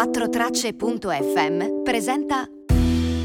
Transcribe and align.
4tracce.fm 0.00 1.82
presenta 1.84 2.48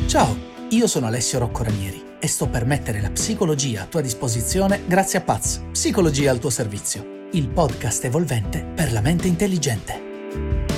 Ciao, 0.08 0.36
io 0.72 0.88
sono 0.88 1.06
Alessio 1.06 1.40
Rocco 1.40 1.64
Ranieri 1.64 2.04
e 2.20 2.28
sto 2.28 2.50
per 2.50 2.66
mettere 2.66 3.00
la 3.00 3.12
psicologia 3.12 3.84
a 3.84 3.86
tua 3.86 4.02
disposizione 4.02 4.82
grazie 4.86 5.20
a 5.20 5.22
Paz, 5.22 5.64
Psicologia 5.72 6.32
al 6.32 6.40
tuo 6.40 6.50
servizio, 6.50 7.30
il 7.32 7.48
podcast 7.48 8.04
evolvente 8.04 8.66
per 8.76 8.92
la 8.92 9.00
mente 9.00 9.30
intelligente. 9.30 10.75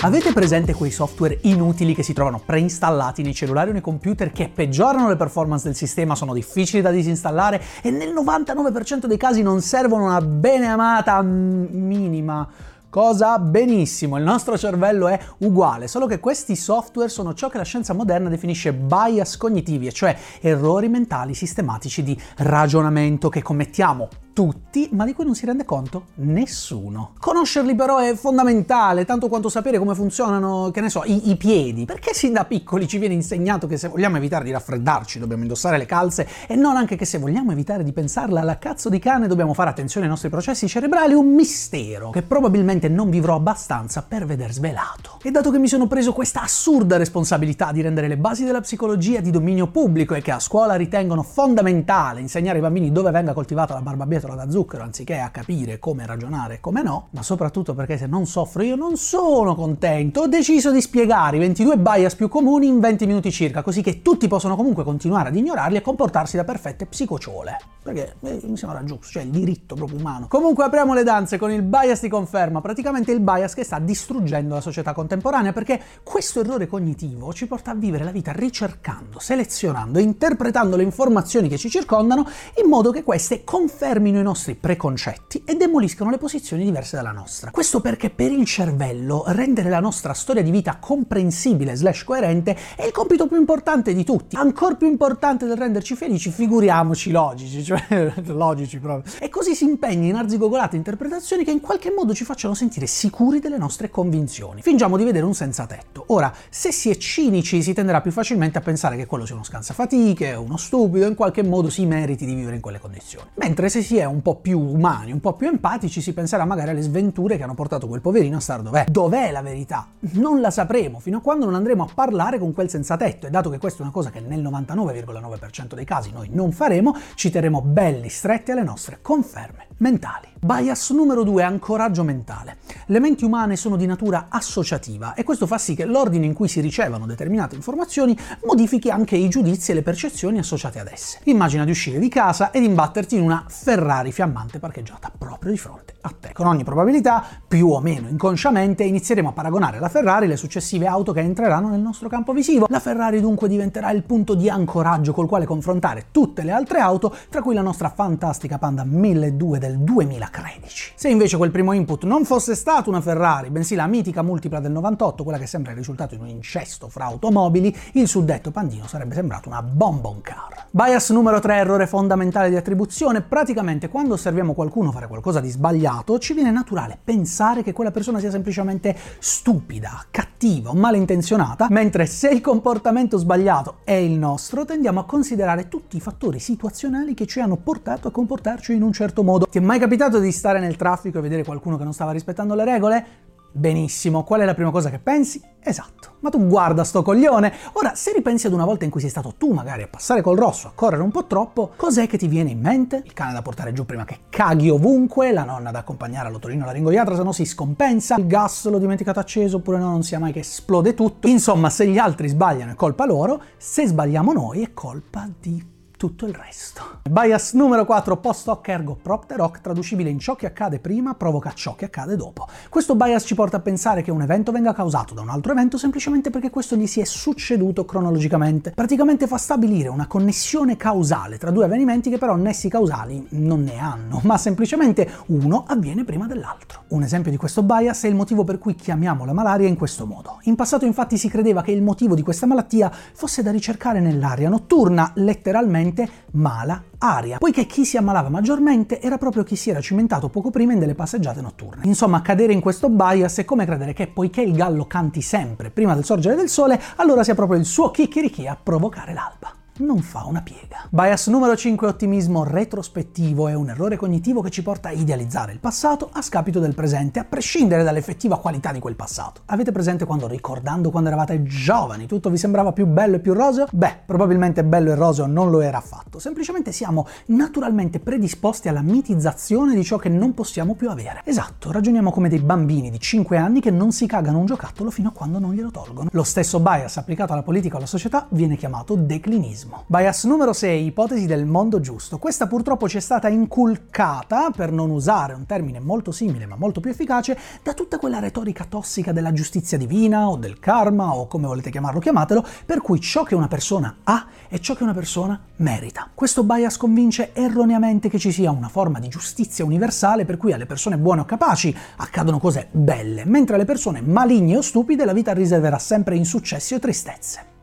Avete 0.00 0.32
presente 0.32 0.74
quei 0.74 0.90
software 0.90 1.38
inutili 1.42 1.94
che 1.94 2.02
si 2.02 2.12
trovano 2.12 2.40
preinstallati 2.44 3.22
nei 3.22 3.34
cellulari 3.34 3.70
o 3.70 3.72
nei 3.72 3.80
computer 3.80 4.30
che 4.30 4.50
peggiorano 4.52 5.08
le 5.08 5.16
performance 5.16 5.64
del 5.64 5.74
sistema, 5.74 6.14
sono 6.14 6.34
difficili 6.34 6.82
da 6.82 6.90
disinstallare 6.90 7.62
e 7.82 7.90
nel 7.90 8.12
99% 8.12 9.06
dei 9.06 9.16
casi 9.16 9.42
non 9.42 9.62
servono 9.62 10.04
una 10.04 10.20
bene 10.20 10.66
amata 10.66 11.22
minima 11.22 12.46
Cosa? 12.88 13.38
Benissimo, 13.38 14.16
il 14.16 14.24
nostro 14.24 14.56
cervello 14.56 15.06
è 15.08 15.20
uguale, 15.38 15.86
solo 15.86 16.06
che 16.06 16.18
questi 16.18 16.56
software 16.56 17.10
sono 17.10 17.34
ciò 17.34 17.50
che 17.50 17.58
la 17.58 17.62
scienza 17.62 17.92
moderna 17.92 18.30
definisce 18.30 18.72
bias 18.72 19.36
cognitivi, 19.36 19.92
cioè 19.92 20.16
errori 20.40 20.88
mentali 20.88 21.34
sistematici 21.34 22.02
di 22.02 22.18
ragionamento 22.36 23.28
che 23.28 23.42
commettiamo 23.42 24.08
tutti, 24.36 24.90
ma 24.92 25.06
di 25.06 25.14
cui 25.14 25.24
non 25.24 25.34
si 25.34 25.46
rende 25.46 25.64
conto 25.64 26.08
nessuno. 26.16 27.14
Conoscerli 27.18 27.74
però 27.74 27.96
è 27.96 28.14
fondamentale, 28.14 29.06
tanto 29.06 29.28
quanto 29.28 29.48
sapere 29.48 29.78
come 29.78 29.94
funzionano, 29.94 30.70
che 30.74 30.82
ne 30.82 30.90
so, 30.90 31.04
i, 31.06 31.30
i, 31.30 31.36
piedi. 31.38 31.86
Perché 31.86 32.12
sin 32.12 32.34
da 32.34 32.44
piccoli 32.44 32.86
ci 32.86 32.98
viene 32.98 33.14
insegnato 33.14 33.66
che 33.66 33.78
se 33.78 33.88
vogliamo 33.88 34.18
evitare 34.18 34.44
di 34.44 34.50
raffreddarci 34.50 35.18
dobbiamo 35.18 35.40
indossare 35.40 35.78
le 35.78 35.86
calze 35.86 36.28
e 36.46 36.54
non 36.54 36.76
anche 36.76 36.96
che 36.96 37.06
se 37.06 37.16
vogliamo 37.16 37.50
evitare 37.52 37.82
di 37.82 37.94
pensarla 37.94 38.40
alla 38.40 38.58
cazzo 38.58 38.90
di 38.90 38.98
cane 38.98 39.26
dobbiamo 39.26 39.54
fare 39.54 39.70
attenzione 39.70 40.04
ai 40.04 40.12
nostri 40.12 40.28
processi 40.28 40.68
cerebrali, 40.68 41.14
un 41.14 41.32
mistero 41.32 42.10
che 42.10 42.20
probabilmente 42.20 42.90
non 42.90 43.08
vivrò 43.08 43.36
abbastanza 43.36 44.02
per 44.02 44.26
veder 44.26 44.52
svelato. 44.52 45.18
E 45.22 45.30
dato 45.30 45.50
che 45.50 45.58
mi 45.58 45.66
sono 45.66 45.86
preso 45.86 46.12
questa 46.12 46.42
assurda 46.42 46.98
responsabilità 46.98 47.72
di 47.72 47.80
rendere 47.80 48.06
le 48.06 48.18
basi 48.18 48.44
della 48.44 48.60
psicologia 48.60 49.20
di 49.20 49.30
dominio 49.30 49.68
pubblico 49.68 50.14
e 50.14 50.20
che 50.20 50.32
a 50.32 50.40
scuola 50.40 50.74
ritengono 50.74 51.22
fondamentale 51.22 52.20
insegnare 52.20 52.56
ai 52.56 52.62
bambini 52.62 52.92
dove 52.92 53.10
venga 53.10 53.32
coltivata 53.32 53.72
la 53.72 53.80
barbabietola 53.80 54.24
scatola 54.26 54.34
da 54.34 54.50
zucchero 54.50 54.82
anziché 54.82 55.18
a 55.18 55.30
capire 55.30 55.78
come 55.78 56.04
ragionare 56.04 56.54
e 56.54 56.60
come 56.60 56.82
no, 56.82 57.08
ma 57.10 57.22
soprattutto 57.22 57.74
perché 57.74 57.96
se 57.96 58.06
non 58.06 58.26
soffro 58.26 58.62
io 58.62 58.74
non 58.74 58.96
sono 58.96 59.54
contento, 59.54 60.22
ho 60.22 60.26
deciso 60.26 60.72
di 60.72 60.80
spiegare 60.80 61.36
i 61.36 61.40
22 61.40 61.78
bias 61.78 62.16
più 62.16 62.28
comuni 62.28 62.66
in 62.66 62.80
20 62.80 63.06
minuti 63.06 63.30
circa, 63.30 63.62
così 63.62 63.82
che 63.82 64.02
tutti 64.02 64.26
possono 64.26 64.56
comunque 64.56 64.82
continuare 64.82 65.28
ad 65.28 65.36
ignorarli 65.36 65.76
e 65.76 65.80
comportarsi 65.80 66.36
da 66.36 66.44
perfette 66.44 66.86
psicociole. 66.86 67.56
Perché 67.82 68.16
eh, 68.20 68.40
mi 68.42 68.56
sembra 68.56 68.82
giusto, 68.82 69.06
cioè 69.06 69.22
il 69.22 69.30
diritto 69.30 69.76
proprio 69.76 69.98
umano. 70.00 70.26
Comunque 70.26 70.64
apriamo 70.64 70.92
le 70.92 71.04
danze 71.04 71.38
con 71.38 71.52
il 71.52 71.62
bias 71.62 72.00
di 72.00 72.08
conferma, 72.08 72.60
praticamente 72.60 73.12
il 73.12 73.20
bias 73.20 73.54
che 73.54 73.62
sta 73.62 73.78
distruggendo 73.78 74.54
la 74.54 74.60
società 74.60 74.92
contemporanea, 74.92 75.52
perché 75.52 75.80
questo 76.02 76.40
errore 76.40 76.66
cognitivo 76.66 77.32
ci 77.32 77.46
porta 77.46 77.70
a 77.70 77.74
vivere 77.74 78.02
la 78.02 78.10
vita 78.10 78.32
ricercando, 78.32 79.20
selezionando 79.20 80.00
interpretando 80.00 80.74
le 80.74 80.82
informazioni 80.82 81.48
che 81.48 81.58
ci 81.58 81.70
circondano 81.70 82.26
in 82.60 82.68
modo 82.68 82.90
che 82.90 83.04
queste 83.04 83.44
confermino 83.44 84.15
i 84.20 84.22
nostri 84.22 84.54
preconcetti 84.54 85.42
e 85.44 85.54
demoliscono 85.54 86.10
le 86.10 86.18
posizioni 86.18 86.64
diverse 86.64 86.96
dalla 86.96 87.12
nostra. 87.12 87.50
Questo 87.50 87.80
perché 87.80 88.10
per 88.10 88.30
il 88.30 88.44
cervello 88.44 89.24
rendere 89.28 89.68
la 89.68 89.80
nostra 89.80 90.12
storia 90.12 90.42
di 90.42 90.50
vita 90.50 90.76
comprensibile 90.80 91.74
slash 91.74 92.04
coerente 92.04 92.56
è 92.76 92.84
il 92.84 92.92
compito 92.92 93.26
più 93.26 93.36
importante 93.36 93.94
di 93.94 94.04
tutti, 94.04 94.36
ancora 94.36 94.74
più 94.74 94.86
importante 94.86 95.46
del 95.46 95.56
renderci 95.56 95.94
felici, 95.94 96.30
figuriamoci 96.30 97.10
logici, 97.10 97.62
cioè 97.62 98.12
logici 98.26 98.78
proprio. 98.78 99.12
E 99.20 99.28
così 99.28 99.54
si 99.54 99.64
impegna 99.64 100.08
in 100.08 100.16
arzigogolate 100.16 100.76
interpretazioni 100.76 101.44
che 101.44 101.50
in 101.50 101.60
qualche 101.60 101.92
modo 101.92 102.14
ci 102.14 102.24
facciano 102.24 102.54
sentire 102.54 102.86
sicuri 102.86 103.40
delle 103.40 103.58
nostre 103.58 103.90
convinzioni. 103.90 104.62
Fingiamo 104.62 104.96
di 104.96 105.04
vedere 105.04 105.24
un 105.24 105.34
senza 105.34 105.66
tetto. 105.66 106.04
Ora, 106.08 106.32
se 106.48 106.72
si 106.72 106.90
è 106.90 106.96
cinici 106.96 107.62
si 107.62 107.72
tenderà 107.72 108.00
più 108.00 108.10
facilmente 108.10 108.58
a 108.58 108.60
pensare 108.60 108.96
che 108.96 109.06
quello 109.06 109.26
sia 109.26 109.34
uno 109.34 109.44
scansafatiche, 109.44 110.32
uno 110.32 110.56
stupido, 110.56 111.06
in 111.06 111.14
qualche 111.14 111.42
modo 111.42 111.70
si 111.70 111.84
meriti 111.86 112.24
di 112.24 112.34
vivere 112.34 112.56
in 112.56 112.62
quelle 112.62 112.78
condizioni. 112.78 113.28
Mentre 113.34 113.68
se 113.68 113.82
si 113.82 113.98
è 113.98 114.04
un 114.06 114.22
po' 114.22 114.36
più 114.36 114.58
umani, 114.58 115.12
un 115.12 115.20
po' 115.20 115.34
più 115.34 115.48
empatici, 115.48 116.00
si 116.00 116.12
penserà 116.12 116.44
magari 116.44 116.70
alle 116.70 116.82
sventure 116.82 117.36
che 117.36 117.42
hanno 117.42 117.54
portato 117.54 117.86
quel 117.86 118.00
poverino 118.00 118.36
a 118.36 118.40
star 118.40 118.62
dov'è. 118.62 118.86
Dov'è 118.88 119.30
la 119.30 119.42
verità? 119.42 119.88
Non 120.12 120.40
la 120.40 120.50
sapremo 120.50 120.98
fino 120.98 121.18
a 121.18 121.20
quando 121.20 121.44
non 121.44 121.54
andremo 121.54 121.84
a 121.84 121.88
parlare 121.92 122.38
con 122.38 122.52
quel 122.52 122.68
senza 122.68 122.96
tetto 122.96 123.26
e 123.26 123.30
dato 123.30 123.50
che 123.50 123.58
questa 123.58 123.80
è 123.80 123.82
una 123.82 123.92
cosa 123.92 124.10
che 124.10 124.20
nel 124.20 124.42
99,9% 124.42 125.74
dei 125.74 125.84
casi 125.84 126.10
noi 126.12 126.28
non 126.32 126.52
faremo, 126.52 126.96
ci 127.14 127.30
terremo 127.30 127.60
belli 127.60 128.08
stretti 128.08 128.50
alle 128.50 128.62
nostre 128.62 128.98
conferme 129.02 129.66
mentali. 129.78 130.28
Bias 130.38 130.90
numero 130.90 131.24
2 131.24 131.42
ancoraggio 131.42 132.04
mentale. 132.04 132.58
Le 132.86 133.00
menti 133.00 133.24
umane 133.24 133.56
sono 133.56 133.76
di 133.76 133.86
natura 133.86 134.26
associativa 134.28 135.14
e 135.14 135.24
questo 135.24 135.46
fa 135.46 135.56
sì 135.56 135.74
che 135.74 135.86
l'ordine 135.86 136.26
in 136.26 136.34
cui 136.34 136.46
si 136.46 136.60
ricevono 136.60 137.06
determinate 137.06 137.56
informazioni 137.56 138.16
modifichi 138.44 138.90
anche 138.90 139.16
i 139.16 139.28
giudizi 139.28 139.70
e 139.70 139.74
le 139.74 139.82
percezioni 139.82 140.38
associate 140.38 140.78
ad 140.78 140.88
esse. 140.92 141.20
Immagina 141.24 141.64
di 141.64 141.70
uscire 141.70 141.98
di 141.98 142.08
casa 142.08 142.50
ed 142.50 142.64
imbatterti 142.64 143.16
in 143.16 143.22
una 143.22 143.44
Ferrari 143.48 144.12
fiammante 144.12 144.58
parcheggiata 144.58 145.10
proprio 145.16 145.52
di 145.52 145.58
fronte 145.58 145.95
a 146.06 146.12
te. 146.18 146.32
Con 146.32 146.46
ogni 146.46 146.64
probabilità, 146.64 147.24
più 147.46 147.70
o 147.70 147.80
meno 147.80 148.08
inconsciamente, 148.08 148.84
inizieremo 148.84 149.28
a 149.28 149.32
paragonare 149.32 149.78
la 149.78 149.88
Ferrari 149.88 150.26
le 150.26 150.36
successive 150.36 150.86
auto 150.86 151.12
che 151.12 151.20
entreranno 151.20 151.68
nel 151.68 151.80
nostro 151.80 152.08
campo 152.08 152.32
visivo. 152.32 152.66
La 152.68 152.80
Ferrari 152.80 153.20
dunque 153.20 153.48
diventerà 153.48 153.90
il 153.90 154.02
punto 154.02 154.34
di 154.34 154.48
ancoraggio 154.48 155.12
col 155.12 155.28
quale 155.28 155.44
confrontare 155.44 156.06
tutte 156.10 156.42
le 156.42 156.52
altre 156.52 156.78
auto, 156.78 157.14
tra 157.28 157.42
cui 157.42 157.54
la 157.54 157.62
nostra 157.62 157.90
fantastica 157.90 158.58
Panda 158.58 158.84
1200 158.84 159.58
del 159.58 159.78
2013. 159.78 160.92
Se 160.94 161.08
invece 161.08 161.36
quel 161.36 161.50
primo 161.50 161.72
input 161.72 162.04
non 162.04 162.24
fosse 162.24 162.54
stato 162.54 162.90
una 162.90 163.00
Ferrari, 163.00 163.50
bensì 163.50 163.74
la 163.74 163.86
mitica 163.86 164.22
multipla 164.22 164.60
del 164.60 164.72
98, 164.72 165.22
quella 165.22 165.38
che 165.38 165.46
sembra 165.46 165.72
il 165.72 165.78
risultato 165.78 166.14
in 166.14 166.20
un 166.20 166.28
incesto 166.28 166.88
fra 166.88 167.04
automobili, 167.06 167.74
il 167.92 168.08
suddetto 168.08 168.50
pandino 168.50 168.86
sarebbe 168.86 169.14
sembrato 169.14 169.48
una 169.48 169.62
bonbon 169.62 170.20
car. 170.20 170.66
Bias 170.70 171.10
numero 171.10 171.40
3, 171.40 171.54
errore 171.56 171.86
fondamentale 171.86 172.50
di 172.50 172.56
attribuzione, 172.56 173.22
praticamente 173.22 173.88
quando 173.88 174.14
osserviamo 174.14 174.52
qualcuno 174.52 174.92
fare 174.92 175.08
qualcosa 175.08 175.40
di 175.40 175.48
sbagliato, 175.48 175.95
passato 175.96 176.18
ci 176.18 176.34
viene 176.34 176.50
naturale 176.50 176.98
pensare 177.02 177.62
che 177.62 177.72
quella 177.72 177.90
persona 177.90 178.18
sia 178.18 178.30
semplicemente 178.30 178.96
stupida, 179.18 180.04
cattiva 180.10 180.70
o 180.70 180.74
malintenzionata, 180.74 181.68
mentre 181.70 182.06
se 182.06 182.28
il 182.28 182.40
comportamento 182.40 183.16
sbagliato 183.16 183.78
è 183.84 183.92
il 183.92 184.18
nostro, 184.18 184.64
tendiamo 184.64 185.00
a 185.00 185.04
considerare 185.04 185.68
tutti 185.68 185.96
i 185.96 186.00
fattori 186.00 186.38
situazionali 186.38 187.14
che 187.14 187.26
ci 187.26 187.40
hanno 187.40 187.56
portato 187.56 188.08
a 188.08 188.10
comportarci 188.10 188.74
in 188.74 188.82
un 188.82 188.92
certo 188.92 189.22
modo. 189.22 189.46
Ti 189.46 189.58
è 189.58 189.60
mai 189.60 189.78
capitato 189.78 190.18
di 190.18 190.32
stare 190.32 190.60
nel 190.60 190.76
traffico 190.76 191.18
e 191.18 191.22
vedere 191.22 191.44
qualcuno 191.44 191.76
che 191.76 191.84
non 191.84 191.92
stava 191.92 192.12
rispettando 192.12 192.54
le 192.54 192.64
regole? 192.64 193.06
Benissimo, 193.52 194.22
qual 194.22 194.40
è 194.40 194.44
la 194.44 194.54
prima 194.54 194.70
cosa 194.70 194.90
che 194.90 194.98
pensi? 194.98 195.40
Esatto, 195.60 196.16
ma 196.20 196.30
tu 196.30 196.46
guarda 196.46 196.84
sto 196.84 197.02
coglione! 197.02 197.52
Ora, 197.72 197.94
se 197.94 198.12
ripensi 198.12 198.46
ad 198.46 198.52
una 198.52 198.64
volta 198.64 198.84
in 198.84 198.90
cui 198.90 199.00
sei 199.00 199.10
stato 199.10 199.34
tu 199.36 199.52
magari 199.52 199.82
a 199.82 199.88
passare 199.88 200.20
col 200.20 200.36
rosso, 200.36 200.68
a 200.68 200.72
correre 200.74 201.02
un 201.02 201.10
po' 201.10 201.26
troppo, 201.26 201.72
cos'è 201.74 202.06
che 202.06 202.18
ti 202.18 202.28
viene 202.28 202.50
in 202.50 202.60
mente? 202.60 203.02
Il 203.04 203.12
cane 203.12 203.32
da 203.32 203.42
portare 203.42 203.72
giù 203.72 203.84
prima 203.84 204.04
che 204.04 204.20
caghi 204.28 204.68
ovunque, 204.68 205.32
la 205.32 205.44
nonna 205.44 205.70
da 205.70 205.80
accompagnare 205.80 206.28
all'otorino 206.28 206.64
alla 206.64 206.72
ringoiatra 206.72 207.16
se 207.16 207.22
no 207.22 207.32
si 207.32 207.44
scompensa, 207.44 208.16
il 208.16 208.26
gas 208.26 208.68
l'ho 208.68 208.78
dimenticato 208.78 209.18
acceso 209.18 209.56
oppure 209.56 209.78
no 209.78 209.88
non 209.88 210.02
sia 210.02 210.18
mai 210.18 210.32
che 210.32 210.40
esplode 210.40 210.94
tutto. 210.94 211.26
Insomma, 211.26 211.70
se 211.70 211.86
gli 211.86 211.98
altri 211.98 212.28
sbagliano 212.28 212.72
è 212.72 212.74
colpa 212.74 213.06
loro, 213.06 213.42
se 213.56 213.86
sbagliamo 213.86 214.32
noi 214.32 214.62
è 214.62 214.72
colpa 214.74 215.28
di 215.40 215.74
tutto 215.96 216.26
il 216.26 216.34
resto. 216.34 217.00
Bias 217.08 217.54
numero 217.54 217.86
4, 217.86 218.18
post 218.18 218.48
hoc 218.48 218.68
ergo 218.68 218.98
propter 219.00 219.40
hoc, 219.40 219.60
traducibile 219.60 220.10
in 220.10 220.18
ciò 220.18 220.36
che 220.36 220.46
accade 220.46 220.78
prima 220.78 221.14
provoca 221.14 221.52
ciò 221.52 221.74
che 221.74 221.86
accade 221.86 222.16
dopo. 222.16 222.46
Questo 222.68 222.94
bias 222.94 223.24
ci 223.24 223.34
porta 223.34 223.56
a 223.56 223.60
pensare 223.60 224.02
che 224.02 224.10
un 224.10 224.20
evento 224.20 224.52
venga 224.52 224.74
causato 224.74 225.14
da 225.14 225.22
un 225.22 225.30
altro 225.30 225.52
evento 225.52 225.78
semplicemente 225.78 226.28
perché 226.28 226.50
questo 226.50 226.76
gli 226.76 226.86
si 226.86 227.00
è 227.00 227.04
succeduto 227.04 227.86
cronologicamente. 227.86 228.72
Praticamente 228.72 229.26
fa 229.26 229.38
stabilire 229.38 229.88
una 229.88 230.06
connessione 230.06 230.76
causale 230.76 231.38
tra 231.38 231.50
due 231.50 231.64
avvenimenti 231.64 232.10
che 232.10 232.18
però 232.18 232.36
nessi 232.36 232.68
causali 232.68 233.26
non 233.30 233.62
ne 233.62 233.78
hanno, 233.78 234.20
ma 234.24 234.36
semplicemente 234.36 235.08
uno 235.26 235.64
avviene 235.66 236.04
prima 236.04 236.26
dell'altro. 236.26 236.82
Un 236.88 237.04
esempio 237.04 237.30
di 237.30 237.38
questo 237.38 237.62
bias 237.62 238.02
è 238.04 238.08
il 238.08 238.14
motivo 238.14 238.44
per 238.44 238.58
cui 238.58 238.74
chiamiamo 238.74 239.24
la 239.24 239.32
malaria 239.32 239.66
in 239.66 239.76
questo 239.76 240.04
modo. 240.04 240.40
In 240.42 240.56
passato 240.56 240.84
infatti 240.84 241.16
si 241.16 241.30
credeva 241.30 241.62
che 241.62 241.72
il 241.72 241.82
motivo 241.82 242.14
di 242.14 242.22
questa 242.22 242.44
malattia 242.44 242.92
fosse 243.14 243.42
da 243.42 243.50
ricercare 243.50 244.00
nell'aria 244.00 244.50
notturna, 244.50 245.12
letteralmente 245.14 245.84
mala 246.32 246.82
aria, 246.98 247.38
poiché 247.38 247.66
chi 247.66 247.84
si 247.84 247.96
ammalava 247.96 248.28
maggiormente 248.28 249.00
era 249.00 249.18
proprio 249.18 249.42
chi 249.42 249.56
si 249.56 249.70
era 249.70 249.80
cimentato 249.80 250.28
poco 250.28 250.50
prima 250.50 250.72
in 250.72 250.78
delle 250.78 250.94
passeggiate 250.94 251.40
notturne. 251.40 251.84
Insomma, 251.84 252.22
cadere 252.22 252.52
in 252.52 252.60
questo 252.60 252.88
bias 252.88 253.38
è 253.38 253.44
come 253.44 253.66
credere 253.66 253.92
che 253.92 254.06
poiché 254.06 254.40
il 254.40 254.52
gallo 254.52 254.86
canti 254.86 255.20
sempre 255.20 255.70
prima 255.70 255.94
del 255.94 256.04
sorgere 256.04 256.36
del 256.36 256.48
sole, 256.48 256.80
allora 256.96 257.22
sia 257.24 257.34
proprio 257.34 257.58
il 257.58 257.64
suo 257.64 257.90
chicchirichì 257.90 258.46
a 258.46 258.58
provocare 258.60 259.12
l'alba. 259.12 259.64
Non 259.78 260.00
fa 260.00 260.24
una 260.24 260.42
piega. 260.42 260.86
Bias 260.90 261.26
numero 261.26 261.56
5 261.56 261.86
ottimismo 261.86 262.44
retrospettivo 262.44 263.48
è 263.48 263.54
un 263.54 263.70
errore 263.70 263.96
cognitivo 263.96 264.40
che 264.40 264.50
ci 264.50 264.62
porta 264.62 264.88
a 264.88 264.92
idealizzare 264.92 265.52
il 265.52 265.58
passato 265.58 266.08
a 266.12 266.22
scapito 266.22 266.60
del 266.60 266.74
presente, 266.74 267.18
a 267.18 267.24
prescindere 267.24 267.82
dall'effettiva 267.82 268.38
qualità 268.38 268.72
di 268.72 268.78
quel 268.78 268.94
passato. 268.94 269.42
Avete 269.46 269.72
presente 269.72 270.04
quando 270.04 270.26
ricordando 270.26 270.90
quando 270.90 271.08
eravate 271.08 271.42
giovani 271.42 272.06
tutto 272.06 272.30
vi 272.30 272.36
sembrava 272.38 272.72
più 272.72 272.86
bello 272.86 273.16
e 273.16 273.20
più 273.20 273.34
roseo? 273.34 273.66
Beh, 273.70 273.98
probabilmente 274.06 274.64
bello 274.64 274.92
e 274.92 274.94
roseo 274.94 275.26
non 275.26 275.50
lo 275.50 275.60
era 275.60 275.78
affatto, 275.78 276.18
semplicemente 276.18 276.72
siamo 276.72 277.06
naturalmente 277.26 278.00
predisposti 278.00 278.68
alla 278.68 278.82
mitizzazione 278.82 279.74
di 279.74 279.84
ciò 279.84 279.98
che 279.98 280.08
non 280.08 280.32
possiamo 280.32 280.74
più 280.74 280.88
avere. 280.88 281.20
Esatto, 281.24 281.72
ragioniamo 281.72 282.10
come 282.10 282.28
dei 282.28 282.40
bambini 282.40 282.90
di 282.90 283.00
5 283.00 283.36
anni 283.36 283.60
che 283.60 283.70
non 283.70 283.92
si 283.92 284.06
cagano 284.06 284.38
un 284.38 284.46
giocattolo 284.46 284.90
fino 284.90 285.08
a 285.08 285.12
quando 285.12 285.38
non 285.38 285.52
glielo 285.52 285.70
tolgono. 285.70 286.08
Lo 286.12 286.24
stesso 286.24 286.60
bias 286.60 286.96
applicato 286.96 287.32
alla 287.32 287.42
politica 287.42 287.74
o 287.74 287.78
alla 287.78 287.86
società 287.86 288.26
viene 288.30 288.56
chiamato 288.56 288.94
declinismo 288.94 289.65
ottimismo. 289.66 289.84
Bias 289.86 290.24
numero 290.24 290.52
6, 290.52 290.86
ipotesi 290.86 291.26
del 291.26 291.44
mondo 291.44 291.80
giusto. 291.80 292.18
Questa 292.18 292.46
purtroppo 292.46 292.88
ci 292.88 292.96
è 292.96 293.00
stata 293.00 293.28
inculcata, 293.28 294.50
per 294.54 294.70
non 294.70 294.90
usare 294.90 295.34
un 295.34 295.46
termine 295.46 295.80
molto 295.80 296.12
simile 296.12 296.46
ma 296.46 296.56
molto 296.56 296.80
più 296.80 296.90
efficace, 296.90 297.38
da 297.62 297.74
tutta 297.74 297.98
quella 297.98 298.18
retorica 298.18 298.64
tossica 298.64 299.12
della 299.12 299.32
giustizia 299.32 299.76
divina 299.76 300.28
o 300.28 300.36
del 300.36 300.58
karma 300.58 301.14
o 301.14 301.26
come 301.26 301.46
volete 301.46 301.70
chiamarlo 301.70 302.00
chiamatelo, 302.00 302.44
per 302.64 302.80
cui 302.80 303.00
ciò 303.00 303.24
che 303.24 303.34
una 303.34 303.48
persona 303.48 303.98
ha 304.04 304.26
è 304.48 304.58
ciò 304.58 304.74
che 304.74 304.84
una 304.84 304.94
persona 304.94 305.38
merita. 305.56 306.08
Questo 306.14 306.44
bias 306.44 306.76
convince 306.76 307.34
erroneamente 307.34 308.08
che 308.08 308.18
ci 308.18 308.32
sia 308.32 308.50
una 308.50 308.68
forma 308.68 309.00
di 309.00 309.08
giustizia 309.08 309.64
universale 309.64 310.24
per 310.24 310.36
cui 310.36 310.52
alle 310.52 310.66
persone 310.66 310.98
buone 310.98 311.22
o 311.22 311.24
capaci 311.24 311.74
accadono 311.96 312.38
cose 312.38 312.68
belle, 312.70 313.24
mentre 313.24 313.56
alle 313.56 313.64
persone 313.64 314.00
maligne 314.00 314.58
o 314.58 314.62
stupide 314.62 315.04
la 315.04 315.12
vita 315.12 315.32
riserverà 315.32 315.78
sempre 315.78 316.16
insuccessi 316.16 316.74
o 316.74 316.78
tristezze. 316.78 317.55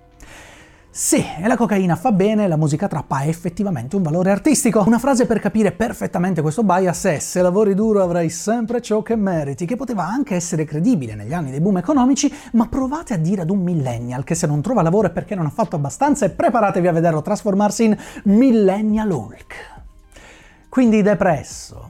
Sì, 0.96 1.26
e 1.40 1.48
la 1.48 1.58
cocaina 1.58 1.96
fa 1.96 2.12
bene, 2.12 2.48
la 2.48 2.56
musica 2.56 2.88
trappa 2.88 3.16
ha 3.16 3.26
effettivamente 3.26 3.96
un 3.96 4.04
valore 4.04 4.30
artistico. 4.30 4.84
Una 4.86 5.00
frase 5.00 5.26
per 5.26 5.40
capire 5.40 5.72
perfettamente 5.72 6.44
questo 6.44 6.62
bias 6.62 7.06
è 7.06 7.18
se 7.18 7.42
lavori 7.42 7.74
duro 7.74 8.04
avrai 8.04 8.30
sempre 8.30 8.80
ciò 8.80 9.02
che 9.02 9.16
meriti, 9.16 9.66
che 9.66 9.76
poteva 9.76 10.06
anche 10.06 10.36
essere 10.36 10.66
credibile 10.66 11.16
negli 11.16 11.34
anni 11.34 11.50
dei 11.50 11.62
boom 11.62 11.78
economici, 11.78 12.32
ma 12.52 12.68
provate 12.68 13.16
a 13.16 13.18
dire 13.18 13.42
ad 13.42 13.50
un 13.50 13.64
millennial 13.64 14.24
che 14.24 14.36
se 14.36 14.46
non 14.46 14.62
trova 14.62 14.84
lavoro 14.84 15.08
è 15.08 15.10
perché 15.10 15.34
non 15.34 15.48
ha 15.48 15.50
fatto 15.50 15.76
abbastanza 15.76 16.28
e 16.28 16.30
preparatevi 16.30 16.88
a 16.88 16.92
vederlo 16.92 17.24
trasformarsi 17.24 17.86
in 17.86 17.98
millennial 18.26 19.10
Hulk. 19.10 19.56
Quindi 20.70 21.02
depresso, 21.02 21.90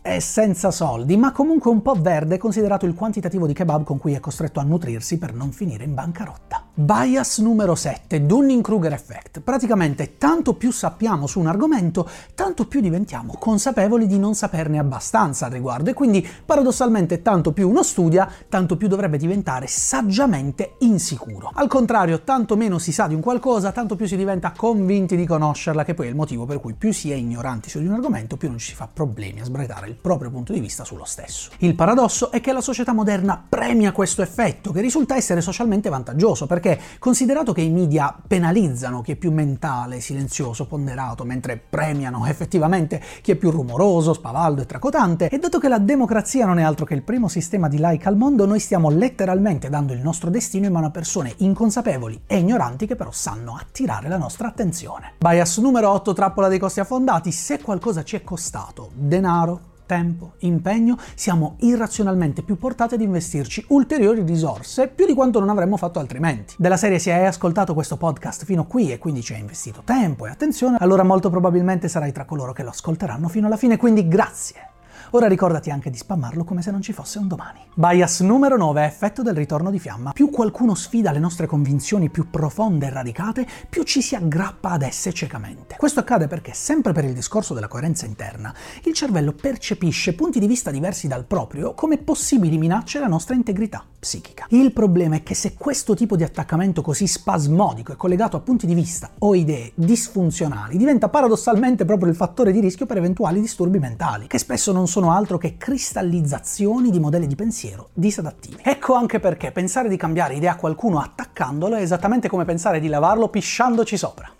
è 0.00 0.20
senza 0.20 0.70
soldi, 0.70 1.16
ma 1.16 1.32
comunque 1.32 1.72
un 1.72 1.82
po' 1.82 1.94
verde 1.94 2.38
considerato 2.38 2.86
il 2.86 2.94
quantitativo 2.94 3.48
di 3.48 3.52
kebab 3.52 3.82
con 3.82 3.98
cui 3.98 4.12
è 4.12 4.20
costretto 4.20 4.60
a 4.60 4.62
nutrirsi 4.62 5.18
per 5.18 5.34
non 5.34 5.50
finire 5.50 5.82
in 5.82 5.94
bancarotta. 5.94 6.53
Bias 6.76 7.38
numero 7.38 7.76
7, 7.76 8.26
Dunning-Kruger 8.26 8.92
Effect. 8.92 9.42
Praticamente 9.42 10.18
tanto 10.18 10.54
più 10.54 10.72
sappiamo 10.72 11.28
su 11.28 11.38
un 11.38 11.46
argomento, 11.46 12.08
tanto 12.34 12.66
più 12.66 12.80
diventiamo 12.80 13.36
consapevoli 13.38 14.08
di 14.08 14.18
non 14.18 14.34
saperne 14.34 14.80
abbastanza 14.80 15.46
al 15.46 15.52
riguardo 15.52 15.90
e 15.90 15.92
quindi 15.92 16.26
paradossalmente 16.44 17.22
tanto 17.22 17.52
più 17.52 17.68
uno 17.68 17.84
studia, 17.84 18.28
tanto 18.48 18.76
più 18.76 18.88
dovrebbe 18.88 19.18
diventare 19.18 19.68
saggiamente 19.68 20.74
insicuro. 20.80 21.52
Al 21.54 21.68
contrario, 21.68 22.22
tanto 22.22 22.56
meno 22.56 22.80
si 22.80 22.90
sa 22.90 23.06
di 23.06 23.14
un 23.14 23.20
qualcosa, 23.20 23.70
tanto 23.70 23.94
più 23.94 24.06
si 24.06 24.16
diventa 24.16 24.52
convinti 24.56 25.14
di 25.14 25.26
conoscerla, 25.26 25.84
che 25.84 25.94
poi 25.94 26.06
è 26.06 26.08
il 26.08 26.16
motivo 26.16 26.44
per 26.44 26.58
cui 26.58 26.74
più 26.74 26.92
si 26.92 27.12
è 27.12 27.14
ignoranti 27.14 27.70
su 27.70 27.78
di 27.78 27.86
un 27.86 27.92
argomento, 27.92 28.36
più 28.36 28.48
non 28.48 28.58
ci 28.58 28.70
si 28.70 28.74
fa 28.74 28.88
problemi 28.92 29.40
a 29.40 29.44
sbraitare 29.44 29.86
il 29.86 29.94
proprio 29.94 30.28
punto 30.28 30.52
di 30.52 30.58
vista 30.58 30.82
sullo 30.82 31.04
stesso. 31.04 31.50
Il 31.58 31.76
paradosso 31.76 32.32
è 32.32 32.40
che 32.40 32.50
la 32.50 32.60
società 32.60 32.92
moderna 32.92 33.40
premia 33.48 33.92
questo 33.92 34.22
effetto, 34.22 34.72
che 34.72 34.80
risulta 34.80 35.14
essere 35.14 35.40
socialmente 35.40 35.88
vantaggioso, 35.88 36.46
perché 36.46 36.62
considerato 36.98 37.52
che 37.52 37.60
i 37.60 37.70
media 37.70 38.14
penalizzano 38.26 39.02
chi 39.02 39.12
è 39.12 39.16
più 39.16 39.32
mentale, 39.32 40.00
silenzioso, 40.00 40.66
ponderato, 40.66 41.24
mentre 41.24 41.56
premiano 41.56 42.26
effettivamente 42.26 43.00
chi 43.22 43.32
è 43.32 43.34
più 43.36 43.50
rumoroso, 43.50 44.12
spavaldo 44.12 44.62
e 44.62 44.66
tracotante, 44.66 45.28
e 45.28 45.38
dato 45.38 45.58
che 45.58 45.68
la 45.68 45.78
democrazia 45.78 46.46
non 46.46 46.58
è 46.58 46.62
altro 46.62 46.84
che 46.84 46.94
il 46.94 47.02
primo 47.02 47.28
sistema 47.28 47.68
di 47.68 47.78
like 47.80 48.08
al 48.08 48.16
mondo, 48.16 48.46
noi 48.46 48.60
stiamo 48.60 48.90
letteralmente 48.90 49.68
dando 49.68 49.92
il 49.92 50.00
nostro 50.00 50.30
destino 50.30 50.66
in 50.66 50.72
mano 50.72 50.86
a 50.86 50.90
persone 50.90 51.34
inconsapevoli 51.38 52.22
e 52.26 52.38
ignoranti 52.38 52.86
che 52.86 52.96
però 52.96 53.10
sanno 53.10 53.56
attirare 53.58 54.08
la 54.08 54.16
nostra 54.16 54.48
attenzione. 54.48 55.14
Bias 55.18 55.58
numero 55.58 55.90
8, 55.90 56.12
trappola 56.12 56.48
dei 56.48 56.58
costi 56.58 56.80
affondati, 56.80 57.32
se 57.32 57.60
qualcosa 57.60 58.02
ci 58.02 58.16
è 58.16 58.22
costato 58.22 58.90
denaro, 58.94 59.72
tempo, 59.86 60.34
impegno, 60.40 60.96
siamo 61.14 61.56
irrazionalmente 61.60 62.42
più 62.42 62.56
portati 62.56 62.94
ad 62.94 63.00
investirci 63.00 63.64
ulteriori 63.68 64.22
risorse 64.22 64.88
più 64.88 65.06
di 65.06 65.14
quanto 65.14 65.40
non 65.40 65.48
avremmo 65.48 65.76
fatto 65.76 65.98
altrimenti. 65.98 66.54
Della 66.58 66.76
serie 66.76 66.98
se 66.98 67.12
hai 67.12 67.26
ascoltato 67.26 67.74
questo 67.74 67.96
podcast 67.96 68.44
fino 68.44 68.66
qui 68.66 68.92
e 68.92 68.98
quindi 68.98 69.22
ci 69.22 69.34
hai 69.34 69.40
investito 69.40 69.82
tempo 69.84 70.26
e 70.26 70.30
attenzione, 70.30 70.78
allora 70.80 71.02
molto 71.02 71.30
probabilmente 71.30 71.88
sarai 71.88 72.12
tra 72.12 72.24
coloro 72.24 72.52
che 72.52 72.62
lo 72.62 72.70
ascolteranno 72.70 73.28
fino 73.28 73.46
alla 73.46 73.56
fine, 73.56 73.76
quindi 73.76 74.08
grazie. 74.08 74.73
Ora 75.10 75.26
ricordati 75.26 75.70
anche 75.70 75.90
di 75.90 75.96
spammarlo 75.96 76.44
come 76.44 76.62
se 76.62 76.70
non 76.70 76.82
ci 76.82 76.92
fosse 76.92 77.18
un 77.18 77.28
domani. 77.28 77.60
Bias 77.74 78.20
numero 78.20 78.56
9, 78.56 78.84
effetto 78.84 79.22
del 79.22 79.34
ritorno 79.34 79.70
di 79.70 79.78
fiamma. 79.78 80.12
Più 80.12 80.30
qualcuno 80.30 80.74
sfida 80.74 81.12
le 81.12 81.18
nostre 81.18 81.46
convinzioni 81.46 82.10
più 82.10 82.30
profonde 82.30 82.86
e 82.86 82.90
radicate, 82.90 83.46
più 83.68 83.82
ci 83.82 84.02
si 84.02 84.14
aggrappa 84.14 84.70
ad 84.70 84.82
esse 84.82 85.12
ciecamente. 85.12 85.76
Questo 85.76 86.00
accade 86.00 86.26
perché, 86.26 86.52
sempre 86.52 86.92
per 86.92 87.04
il 87.04 87.14
discorso 87.14 87.54
della 87.54 87.68
coerenza 87.68 88.06
interna, 88.06 88.54
il 88.84 88.92
cervello 88.92 89.32
percepisce 89.32 90.14
punti 90.14 90.38
di 90.38 90.46
vista 90.46 90.70
diversi 90.70 91.08
dal 91.08 91.24
proprio 91.24 91.74
come 91.74 91.98
possibili 91.98 92.58
minacce 92.58 92.98
alla 92.98 93.06
nostra 93.06 93.34
integrità 93.34 93.84
psichica. 94.04 94.44
Il 94.50 94.72
problema 94.72 95.16
è 95.16 95.22
che 95.22 95.34
se 95.34 95.54
questo 95.54 95.94
tipo 95.94 96.14
di 96.14 96.22
attaccamento 96.22 96.82
così 96.82 97.06
spasmodico 97.06 97.92
è 97.92 97.96
collegato 97.96 98.36
a 98.36 98.40
punti 98.40 98.66
di 98.66 98.74
vista 98.74 99.10
o 99.18 99.34
idee 99.34 99.72
disfunzionali, 99.74 100.76
diventa 100.76 101.08
paradossalmente 101.08 101.86
proprio 101.86 102.10
il 102.10 102.14
fattore 102.14 102.52
di 102.52 102.60
rischio 102.60 102.84
per 102.84 102.98
eventuali 102.98 103.40
disturbi 103.40 103.78
mentali, 103.78 104.26
che 104.26 104.38
spesso 104.38 104.72
non 104.72 104.86
sono 104.86 105.10
altro 105.10 105.38
che 105.38 105.56
cristallizzazioni 105.56 106.90
di 106.90 107.00
modelli 107.00 107.26
di 107.26 107.34
pensiero 107.34 107.88
disadattivi. 107.94 108.58
Ecco 108.62 108.92
anche 108.92 109.18
perché 109.18 109.50
pensare 109.50 109.88
di 109.88 109.96
cambiare 109.96 110.34
idea 110.34 110.52
a 110.52 110.56
qualcuno 110.56 111.00
attaccandolo 111.00 111.76
è 111.76 111.80
esattamente 111.80 112.28
come 112.28 112.44
pensare 112.44 112.80
di 112.80 112.88
lavarlo 112.88 113.28
pisciandoci 113.28 113.96
sopra. 113.96 114.30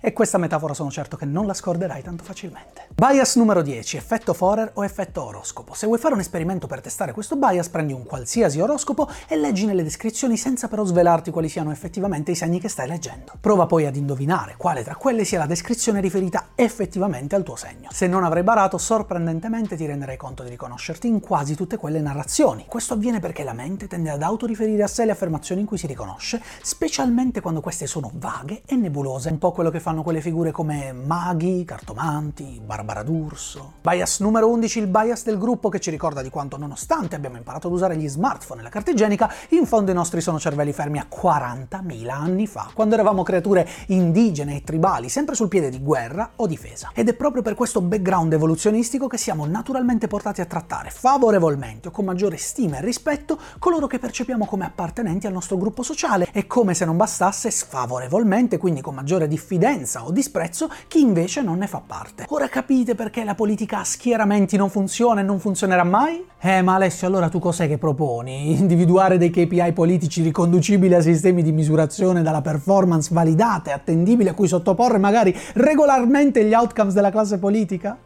E 0.00 0.12
questa 0.12 0.38
metafora 0.38 0.74
sono 0.74 0.90
certo 0.90 1.16
che 1.16 1.24
non 1.24 1.46
la 1.46 1.54
scorderai 1.54 2.02
tanto 2.02 2.24
facilmente. 2.24 2.86
Bias 2.94 3.36
numero 3.36 3.62
10, 3.62 3.96
effetto 3.96 4.34
Forer 4.34 4.70
o 4.74 4.84
effetto 4.84 5.24
oroscopo. 5.24 5.74
Se 5.74 5.86
vuoi 5.86 5.98
fare 5.98 6.14
un 6.14 6.20
esperimento 6.20 6.66
per 6.66 6.80
testare 6.80 7.12
questo 7.12 7.36
bias, 7.36 7.68
prendi 7.68 7.92
un 7.92 8.04
qualsiasi 8.04 8.60
oroscopo 8.60 9.08
e 9.26 9.36
leggi 9.36 9.66
nelle 9.66 9.82
descrizioni 9.82 10.36
senza 10.36 10.68
però 10.68 10.84
svelarti 10.84 11.30
quali 11.30 11.48
siano 11.48 11.70
effettivamente 11.70 12.30
i 12.30 12.34
segni 12.34 12.60
che 12.60 12.68
stai 12.68 12.88
leggendo. 12.88 13.32
Prova 13.40 13.66
poi 13.66 13.86
ad 13.86 13.96
indovinare 13.96 14.54
quale 14.56 14.82
tra 14.82 14.96
quelle 14.96 15.24
sia 15.24 15.38
la 15.38 15.46
descrizione 15.46 16.00
riferita 16.00 16.48
effettivamente 16.54 17.34
al 17.34 17.42
tuo 17.42 17.56
segno. 17.56 17.88
Se 17.92 18.06
non 18.06 18.24
avrai 18.24 18.42
barato, 18.42 18.78
sorprendentemente 18.78 19.76
ti 19.76 19.86
renderai 19.86 20.16
conto 20.16 20.42
di 20.42 20.50
riconoscerti 20.50 21.06
in 21.06 21.20
quasi 21.20 21.54
tutte 21.54 21.76
quelle 21.76 22.00
narrazioni. 22.00 22.64
Questo 22.66 22.94
avviene 22.94 23.20
perché 23.20 23.44
la 23.44 23.52
mente 23.52 23.86
tende 23.86 24.10
ad 24.10 24.22
autoriferire 24.22 24.82
a 24.82 24.88
sé 24.88 25.04
le 25.04 25.12
affermazioni 25.12 25.60
in 25.60 25.66
cui 25.66 25.78
si 25.78 25.86
riconosce, 25.86 26.42
specialmente 26.62 27.40
quando 27.40 27.60
queste 27.60 27.86
sono 27.86 28.10
vaghe 28.14 28.62
e 28.66 28.76
nebulose, 28.76 29.30
un 29.30 29.38
po' 29.38 29.52
quello 29.52 29.70
che 29.70 29.77
fanno 29.80 30.02
quelle 30.02 30.20
figure 30.20 30.50
come 30.50 30.92
maghi, 30.92 31.64
cartomanti, 31.64 32.60
Barbara 32.64 33.02
D'Urso. 33.02 33.74
Bias 33.80 34.20
numero 34.20 34.48
11, 34.48 34.78
il 34.78 34.86
bias 34.86 35.24
del 35.24 35.38
gruppo 35.38 35.68
che 35.68 35.80
ci 35.80 35.90
ricorda 35.90 36.22
di 36.22 36.30
quanto 36.30 36.56
nonostante 36.56 37.14
abbiamo 37.14 37.36
imparato 37.36 37.68
ad 37.68 37.72
usare 37.72 37.96
gli 37.96 38.08
smartphone 38.08 38.60
e 38.60 38.62
la 38.64 38.68
carta 38.68 38.90
igienica, 38.90 39.32
in 39.50 39.66
fondo 39.66 39.90
i 39.90 39.94
nostri 39.94 40.20
sono 40.20 40.38
cervelli 40.38 40.72
fermi 40.72 40.98
a 40.98 41.06
40.000 41.08 42.08
anni 42.10 42.46
fa, 42.46 42.70
quando 42.74 42.94
eravamo 42.94 43.22
creature 43.22 43.68
indigene 43.86 44.56
e 44.56 44.62
tribali, 44.62 45.08
sempre 45.08 45.34
sul 45.34 45.48
piede 45.48 45.70
di 45.70 45.80
guerra 45.80 46.32
o 46.36 46.46
difesa. 46.46 46.90
Ed 46.94 47.08
è 47.08 47.14
proprio 47.14 47.42
per 47.42 47.54
questo 47.54 47.80
background 47.80 48.32
evoluzionistico 48.32 49.06
che 49.06 49.16
siamo 49.16 49.46
naturalmente 49.46 50.06
portati 50.06 50.40
a 50.40 50.46
trattare 50.46 50.90
favorevolmente 50.90 51.88
o 51.88 51.90
con 51.90 52.04
maggiore 52.04 52.36
stima 52.36 52.78
e 52.78 52.80
rispetto 52.80 53.38
coloro 53.58 53.86
che 53.86 53.98
percepiamo 53.98 54.46
come 54.46 54.64
appartenenti 54.64 55.26
al 55.26 55.32
nostro 55.32 55.56
gruppo 55.56 55.82
sociale 55.82 56.28
e 56.32 56.46
come 56.46 56.74
se 56.74 56.84
non 56.84 56.96
bastasse 56.96 57.50
sfavorevolmente, 57.50 58.58
quindi 58.58 58.80
con 58.80 58.94
maggiore 58.94 59.28
diffidenza 59.28 59.66
diffidenza 59.68 60.06
o 60.06 60.10
disprezzo 60.10 60.70
chi 60.86 61.00
invece 61.00 61.42
non 61.42 61.58
ne 61.58 61.66
fa 61.66 61.82
parte. 61.84 62.24
Ora 62.28 62.48
capite 62.48 62.94
perché 62.94 63.24
la 63.24 63.34
politica 63.34 63.80
a 63.80 63.84
schieramenti 63.84 64.56
non 64.56 64.70
funziona 64.70 65.20
e 65.20 65.24
non 65.24 65.38
funzionerà 65.38 65.84
mai? 65.84 66.24
Eh, 66.40 66.62
ma 66.62 66.74
Alessio, 66.74 67.06
allora 67.06 67.28
tu 67.28 67.38
cos'è 67.38 67.68
che 67.68 67.78
proponi? 67.78 68.52
Individuare 68.58 69.18
dei 69.18 69.30
KPI 69.30 69.72
politici 69.72 70.22
riconducibili 70.22 70.94
a 70.94 71.00
sistemi 71.00 71.42
di 71.42 71.52
misurazione 71.52 72.22
dalla 72.22 72.40
performance 72.40 73.12
validate, 73.12 73.72
attendibili, 73.72 74.28
a 74.28 74.34
cui 74.34 74.48
sottoporre 74.48 74.98
magari 74.98 75.36
regolarmente 75.54 76.44
gli 76.44 76.54
outcomes 76.54 76.94
della 76.94 77.10
classe 77.10 77.38
politica? 77.38 77.98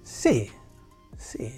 Sì, 0.00 0.50
sì, 1.28 1.52